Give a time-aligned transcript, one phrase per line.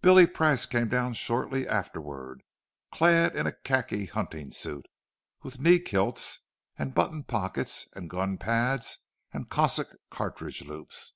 [0.00, 2.42] Billy Price came down shortly afterward,
[2.90, 4.86] clad in a khaki hunting suit,
[5.42, 6.38] with knee kilts
[6.78, 9.00] and button pockets and gun pads
[9.34, 11.12] and Cossack cartridge loops.